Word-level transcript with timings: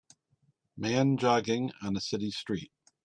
Man 0.75 1.15
jogging 1.15 1.73
on 1.83 1.95
a 1.95 2.01
city 2.01 2.31
street. 2.31 2.71